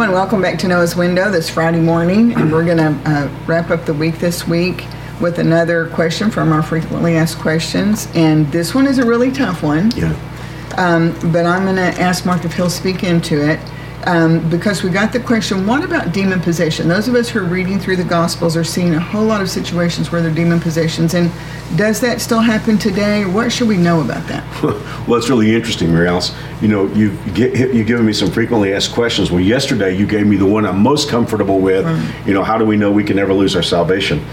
[0.00, 2.32] Hello and welcome back to Noah's Window this Friday morning.
[2.32, 4.86] And we're going to uh, wrap up the week this week
[5.20, 8.08] with another question from our frequently asked questions.
[8.14, 9.90] And this one is a really tough one.
[9.90, 10.16] Yeah.
[10.78, 13.60] Um, but I'm going to ask Mark if he'll speak into it
[14.04, 16.88] um, because we got the question what about demon possession?
[16.88, 19.50] Those of us who are reading through the Gospels are seeing a whole lot of
[19.50, 21.14] situations where there are demon possessions.
[21.14, 21.30] And
[21.76, 23.24] does that still happen today?
[23.24, 24.44] What should we know about that?
[25.06, 26.34] well, it's really interesting, Mary Alice.
[26.60, 29.30] You know, you've, you've given me some frequently asked questions.
[29.30, 31.84] Well, yesterday you gave me the one I'm most comfortable with.
[31.84, 32.26] Right.
[32.26, 34.24] You know, how do we know we can never lose our salvation?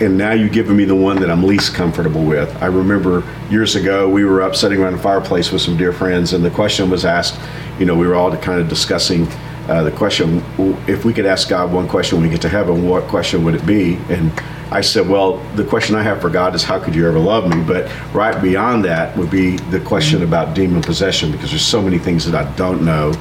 [0.00, 2.54] and now you've given me the one that I'm least comfortable with.
[2.62, 6.32] I remember years ago we were up sitting around a fireplace with some dear friends,
[6.32, 7.38] and the question was asked.
[7.80, 9.26] You know, we were all kind of discussing
[9.68, 10.44] uh, the question:
[10.86, 13.54] if we could ask God one question when we get to heaven, what question would
[13.54, 13.96] it be?
[14.08, 14.30] And
[14.70, 17.48] I said, well, the question I have for God is, how could you ever love
[17.48, 17.60] me?
[17.60, 21.98] But right beyond that would be the question about demon possession, because there's so many
[21.98, 23.12] things that I don't know.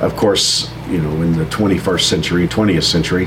[0.00, 3.26] Of course, you know, in the 21st century, 20th century,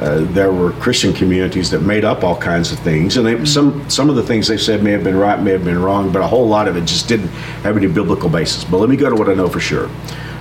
[0.00, 3.44] uh, there were Christian communities that made up all kinds of things, and they, mm-hmm.
[3.44, 6.12] some some of the things they said may have been right, may have been wrong,
[6.12, 7.28] but a whole lot of it just didn't
[7.64, 8.64] have any biblical basis.
[8.64, 9.90] But let me go to what I know for sure.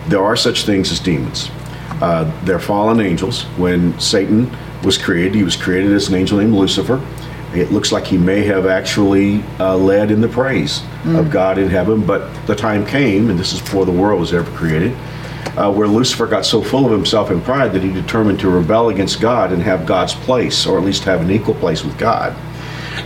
[0.07, 1.49] There are such things as demons.
[1.99, 3.43] Uh, they're fallen angels.
[3.57, 7.03] When Satan was created, he was created as an angel named Lucifer.
[7.55, 11.17] It looks like he may have actually uh, led in the praise mm.
[11.17, 14.33] of God in heaven, but the time came, and this is before the world was
[14.33, 14.95] ever created
[15.55, 18.89] uh, where Lucifer got so full of himself and pride that he determined to rebel
[18.89, 22.35] against God and have God's place, or at least have an equal place with God.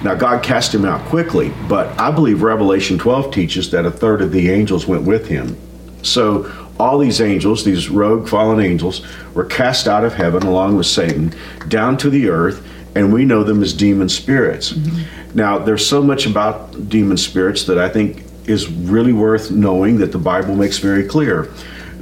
[0.04, 4.22] Now, God cast him out quickly, but I believe Revelation 12 teaches that a third
[4.22, 5.58] of the angels went with him.
[6.02, 10.88] So, all these angels, these rogue fallen angels, were cast out of heaven along with
[10.88, 11.34] Satan
[11.68, 14.74] down to the earth, and we know them as demon spirits.
[14.74, 15.38] Mm-hmm.
[15.38, 20.12] Now, there's so much about demon spirits that I think is really worth knowing that
[20.12, 21.52] the Bible makes very clear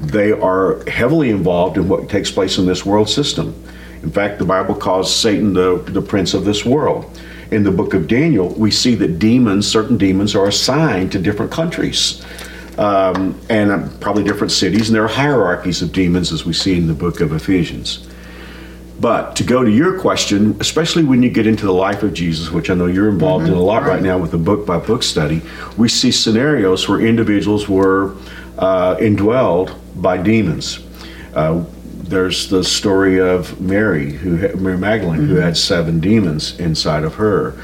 [0.02, 3.54] they are heavily involved in what takes place in this world system.
[4.02, 7.20] In fact, the Bible calls Satan the, the prince of this world.
[7.52, 11.52] In the book of Daniel, we see that demons, certain demons, are assigned to different
[11.52, 12.24] countries
[12.78, 16.78] um, and uh, probably different cities, and there are hierarchies of demons as we see
[16.78, 18.08] in the book of Ephesians.
[19.02, 22.52] But to go to your question, especially when you get into the life of Jesus,
[22.52, 23.54] which I know you're involved mm-hmm.
[23.54, 25.42] in a lot right now with the book by book study,
[25.78, 28.16] we see scenarios where individuals were
[28.60, 30.80] uh, indwelled by demons.
[31.34, 31.64] Uh,
[32.10, 35.30] there's the story of Mary, who Mary Magdalene, mm-hmm.
[35.30, 37.56] who had seven demons inside of her.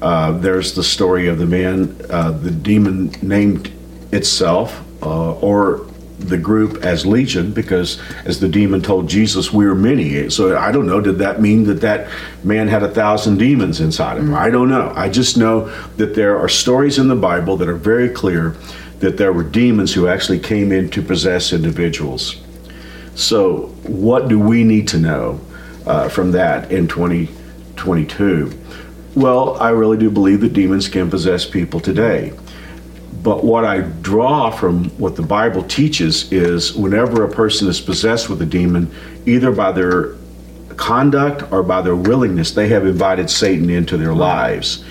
[0.00, 3.72] Uh, there's the story of the man, uh, the demon named
[4.12, 5.86] itself, uh, or
[6.18, 10.70] the group as legion because as the demon told jesus we are many so i
[10.70, 12.08] don't know did that mean that that
[12.44, 14.34] man had a thousand demons inside him mm-hmm.
[14.34, 17.74] i don't know i just know that there are stories in the bible that are
[17.74, 18.56] very clear
[19.04, 22.36] that there were demons who actually came in to possess individuals.
[23.14, 25.40] So, what do we need to know
[25.86, 28.50] uh, from that in 2022?
[29.14, 32.32] Well, I really do believe that demons can possess people today.
[33.24, 38.28] But what I draw from what the Bible teaches is whenever a person is possessed
[38.28, 38.94] with a demon,
[39.26, 40.14] either by their
[40.76, 44.84] conduct or by their willingness, they have invited Satan into their lives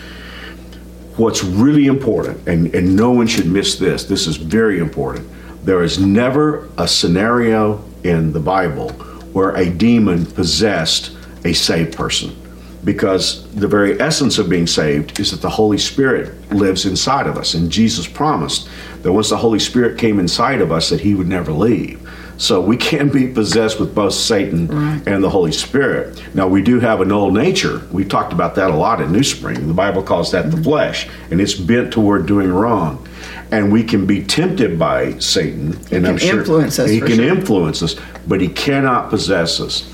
[1.18, 5.28] what's really important, and, and no one should miss this, this is very important.
[5.64, 8.90] There is never a scenario in the Bible
[9.32, 11.16] where a demon possessed
[11.46, 12.36] a saved person.
[12.84, 17.38] Because the very essence of being saved is that the Holy Spirit lives inside of
[17.38, 17.54] us.
[17.54, 18.68] And Jesus promised
[19.04, 22.00] that once the Holy Spirit came inside of us, that He would never leave.
[22.38, 25.08] So we can be possessed with both Satan right.
[25.08, 26.22] and the Holy Spirit.
[26.36, 27.82] Now, we do have an old nature.
[27.92, 29.68] We've talked about that a lot in New Spring.
[29.68, 30.58] The Bible calls that mm-hmm.
[30.58, 33.08] the flesh, and it's bent toward doing wrong.
[33.54, 37.26] And we can be tempted by Satan, and I'm sure influence us he can sure.
[37.26, 37.96] influence us,
[38.28, 39.88] but he cannot possess us.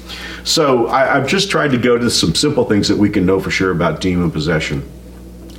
[0.45, 3.39] So I, I've just tried to go to some simple things that we can know
[3.41, 4.89] for sure about demon possession.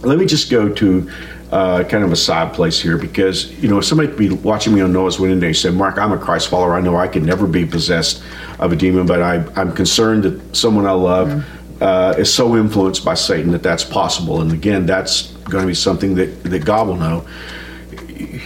[0.00, 1.10] Let me just go to
[1.52, 4.80] uh, kind of a side place here because you know somebody could be watching me
[4.80, 6.74] on Noah's and they say, "Mark, I'm a Christ follower.
[6.74, 8.22] I know I could never be possessed
[8.58, 11.82] of a demon, but I, am concerned that someone I love mm-hmm.
[11.82, 15.74] uh, is so influenced by Satan that that's possible." And again, that's going to be
[15.74, 17.26] something that that God will know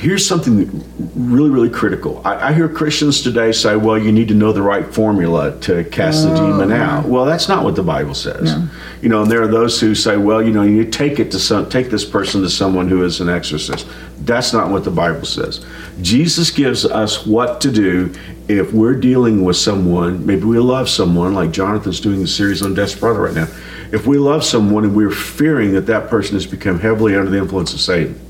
[0.05, 0.85] here's something
[1.17, 2.21] really, really critical.
[2.27, 5.83] I, I, hear Christians today say, well, you need to know the right formula to
[5.85, 7.07] cast oh, the demon out.
[7.07, 8.55] Well, that's not what the Bible says.
[8.55, 8.69] No.
[9.01, 11.39] You know, and there are those who say, well, you know, you take it to
[11.39, 13.89] some, take this person to someone who is an exorcist.
[14.19, 15.65] That's not what the Bible says.
[16.03, 18.13] Jesus gives us what to do
[18.47, 22.75] if we're dealing with someone, maybe we love someone, like Jonathan's doing the series on
[22.75, 23.49] Desperado right now.
[23.91, 27.39] If we love someone and we're fearing that that person has become heavily under the
[27.39, 28.21] influence of Satan,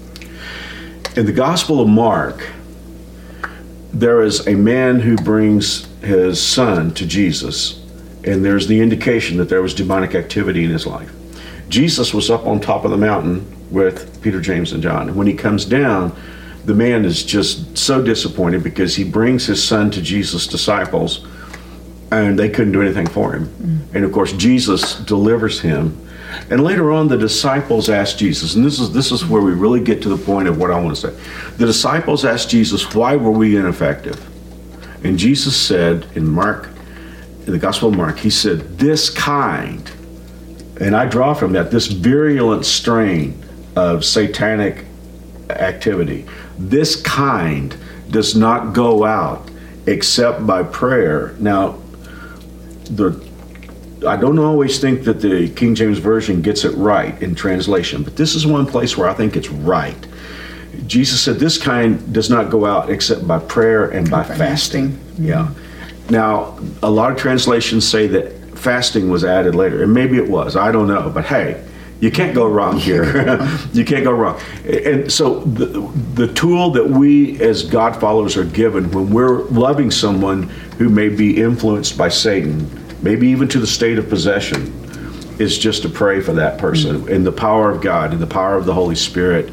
[1.17, 2.51] in the Gospel of Mark,
[3.93, 7.81] there is a man who brings his son to Jesus,
[8.25, 11.13] and there's the indication that there was demonic activity in his life.
[11.69, 15.09] Jesus was up on top of the mountain with Peter, James, and John.
[15.09, 16.15] And when he comes down,
[16.65, 21.27] the man is just so disappointed because he brings his son to Jesus' disciples
[22.23, 23.47] and they couldn't do anything for him.
[23.47, 23.95] Mm.
[23.95, 25.99] And of course, Jesus delivers him.
[26.51, 29.81] And later on, the disciples asked Jesus, and this is this is where we really
[29.81, 31.15] get to the point of what I want to say.
[31.57, 34.21] The disciples asked Jesus, "Why were we ineffective?"
[35.05, 36.69] And Jesus said in Mark,
[37.47, 39.89] in the Gospel of Mark, he said, "This kind,"
[40.81, 43.35] and I draw from that this virulent strain
[43.77, 44.87] of satanic
[45.51, 46.27] activity.
[46.59, 47.77] This kind
[48.11, 49.51] does not go out
[49.87, 51.35] except by prayer.
[51.39, 51.77] Now,
[52.85, 53.21] the
[54.07, 58.17] I don't always think that the King James Version gets it right in translation, but
[58.17, 59.97] this is one place where I think it's right.
[60.87, 64.99] Jesus said, This kind does not go out except by prayer and by fasting.
[64.99, 65.25] fasting.
[65.27, 65.51] Yeah.
[66.11, 70.57] Now, a lot of translations say that fasting was added later, and maybe it was.
[70.57, 71.11] I don't know.
[71.11, 71.65] But hey,
[72.01, 73.05] you can't go wrong here.
[73.73, 74.41] you can't go wrong.
[74.65, 75.81] And so the,
[76.15, 80.45] the tool that we as God followers are given when we're loving someone
[80.79, 82.69] who may be influenced by Satan,
[83.03, 84.73] maybe even to the state of possession,
[85.39, 87.09] is just to pray for that person mm-hmm.
[87.09, 89.53] in the power of God, in the power of the Holy Spirit.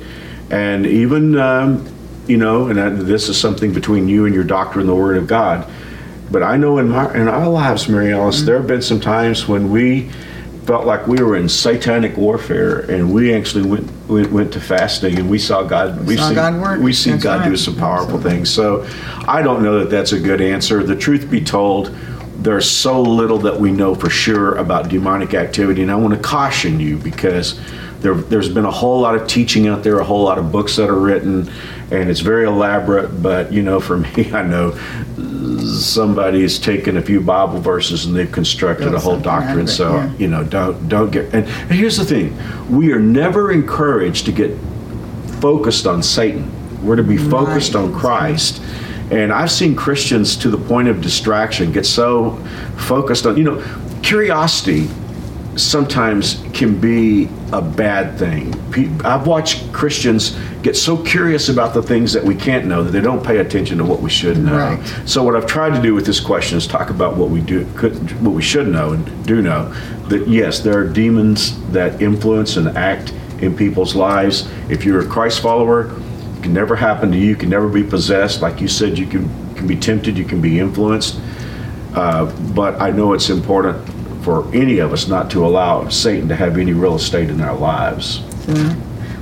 [0.50, 1.88] And even, um,
[2.28, 5.18] you know, and I, this is something between you and your doctor in the Word
[5.18, 5.70] of God.
[6.30, 8.46] But I know in, my, in our lives, Mary Alice, mm-hmm.
[8.46, 10.10] there have been some times when we
[10.66, 15.18] felt like we were in satanic warfare, and we actually went went, went to fasting,
[15.20, 16.06] and we saw God.
[16.06, 16.80] We saw see, God work.
[16.80, 17.50] We see that's God right.
[17.50, 18.32] do some powerful Absolutely.
[18.32, 18.50] things.
[18.50, 18.88] So,
[19.28, 20.84] I don't know that that's a good answer.
[20.84, 21.96] The truth be told,
[22.38, 26.20] there's so little that we know for sure about demonic activity, and I want to
[26.20, 27.60] caution you because
[28.02, 30.76] there, has been a whole lot of teaching out there, a whole lot of books
[30.76, 31.50] that are written,
[31.92, 33.22] and it's very elaborate.
[33.22, 34.72] But you know, for me, I know
[35.60, 39.68] somebody's taken a few Bible verses and they've constructed a whole doctrine.
[39.68, 40.14] So yeah.
[40.18, 41.26] you know, don't don't get.
[41.34, 42.36] And, and here's the thing:
[42.70, 44.58] we are never encouraged to get
[45.40, 46.52] focused on Satan.
[46.84, 47.84] We're to be focused right.
[47.84, 48.62] on Christ.
[49.12, 52.38] And I've seen Christians to the point of distraction get so
[52.78, 53.62] focused on, you know,
[54.02, 54.88] curiosity
[55.56, 58.54] sometimes can be a bad thing.
[59.04, 63.02] I've watched Christians get so curious about the things that we can't know that they
[63.02, 64.58] don't pay attention to what we should know.
[64.58, 64.86] Right.
[65.06, 67.68] So what I've tried to do with this question is talk about what we do,
[67.76, 69.74] could, what we should know and do know.
[70.08, 74.50] That yes, there are demons that influence and act in people's lives.
[74.70, 75.92] If you're a Christ follower,
[76.38, 77.28] it can never happen to you.
[77.28, 78.42] You can never be possessed.
[78.42, 80.18] Like you said, you can can be tempted.
[80.18, 81.20] You can be influenced.
[81.94, 83.86] Uh, but I know it's important
[84.22, 87.56] for any of us not to allow Satan to have any real estate in our
[87.56, 88.20] lives.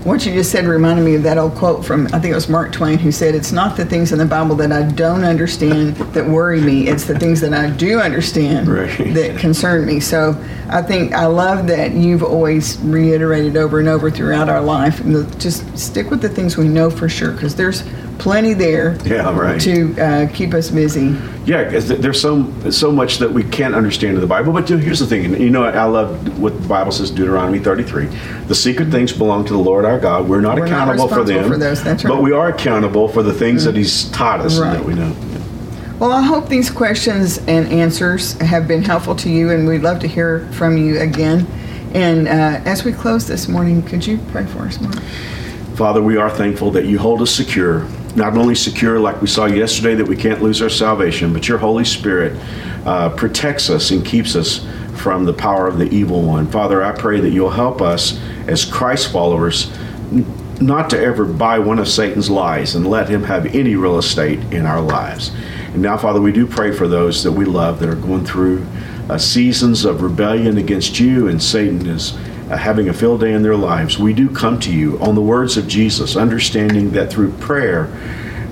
[0.03, 2.47] What you just said reminded me of that old quote from, I think it was
[2.47, 5.97] Mark Twain, who said, It's not the things in the Bible that I don't understand
[5.97, 9.13] that worry me, it's the things that I do understand right.
[9.13, 9.99] that concern me.
[9.99, 15.03] So I think I love that you've always reiterated over and over throughout our life
[15.37, 17.83] just stick with the things we know for sure, because there's
[18.19, 19.59] plenty there yeah, right.
[19.61, 21.17] to uh, keep us busy.
[21.45, 24.53] Yeah, there's so so much that we can't understand in the Bible.
[24.53, 28.05] But here's the thing, you know, I love what the Bible says, Deuteronomy 33.
[28.45, 30.29] The secret things belong to the Lord our God.
[30.29, 31.83] We're not We're accountable not for them, for those.
[31.83, 32.11] That's right.
[32.11, 33.73] but we are accountable for the things mm-hmm.
[33.73, 34.73] that He's taught us right.
[34.73, 35.15] that we know.
[35.99, 39.99] Well, I hope these questions and answers have been helpful to you, and we'd love
[39.99, 41.45] to hear from you again.
[41.93, 44.95] And uh, as we close this morning, could you pray for us, Mark?
[45.75, 47.85] Father, we are thankful that you hold us secure
[48.15, 51.57] not only secure, like we saw yesterday, that we can't lose our salvation, but your
[51.57, 52.33] Holy Spirit
[52.85, 56.47] uh, protects us and keeps us from the power of the evil one.
[56.47, 59.71] Father, I pray that you'll help us as Christ followers
[60.59, 64.39] not to ever buy one of Satan's lies and let him have any real estate
[64.51, 65.31] in our lives.
[65.73, 68.65] And now, Father, we do pray for those that we love that are going through
[69.09, 72.17] uh, seasons of rebellion against you, and Satan is
[72.49, 75.21] uh, having a field day in their lives, we do come to you on the
[75.21, 77.85] words of Jesus, understanding that through prayer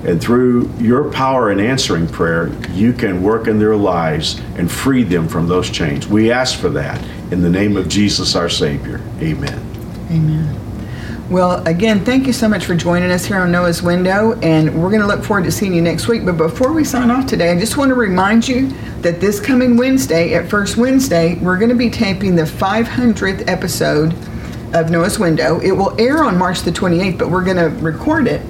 [0.04, 5.02] and through your power in answering prayer, you can work in their lives and free
[5.02, 6.06] them from those chains.
[6.06, 7.02] We ask for that
[7.32, 9.00] in the name of Jesus our Savior.
[9.20, 9.60] Amen.
[10.10, 10.67] Amen.
[11.30, 14.88] Well, again, thank you so much for joining us here on Noah's Window, and we're
[14.88, 16.24] going to look forward to seeing you next week.
[16.24, 18.68] But before we sign off today, I just want to remind you
[19.02, 24.14] that this coming Wednesday, at First Wednesday, we're going to be taping the 500th episode
[24.74, 25.60] of Noah's Window.
[25.60, 28.40] It will air on March the 28th, but we're going to record it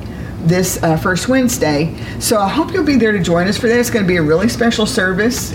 [0.46, 1.92] this uh, first Wednesday.
[2.20, 3.76] So I hope you'll be there to join us for that.
[3.76, 5.52] It's going to be a really special service.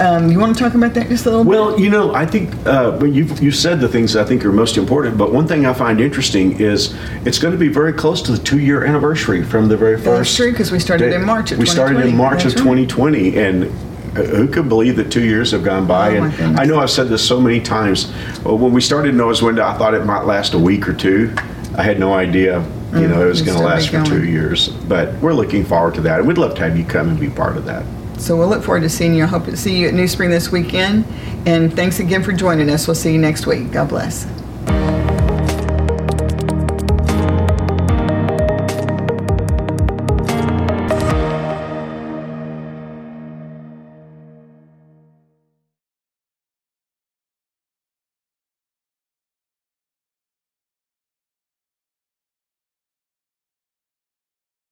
[0.00, 1.72] Um, you want to talk about that just a little well, bit?
[1.72, 4.78] Well, you know, I think uh, you you said the things I think are most
[4.78, 5.18] important.
[5.18, 8.38] But one thing I find interesting is it's going to be very close to the
[8.38, 10.30] two year anniversary from the very first.
[10.30, 11.16] That's true because we started day.
[11.16, 11.52] in March.
[11.52, 15.64] we started in March of 2020, and uh, who could believe that two years have
[15.64, 16.16] gone by?
[16.16, 18.10] Oh and I know I've said this so many times.
[18.42, 21.34] Well, when we started Noah's Window, I thought it might last a week or two.
[21.76, 24.68] I had no idea, you mm, know, it was going to last for two years.
[24.68, 27.28] But we're looking forward to that, and we'd love to have you come and be
[27.28, 27.84] part of that.
[28.20, 29.24] So we'll look forward to seeing you.
[29.24, 31.06] I hope to see you at New Spring this weekend.
[31.46, 32.86] And thanks again for joining us.
[32.86, 33.72] We'll see you next week.
[33.72, 34.26] God bless.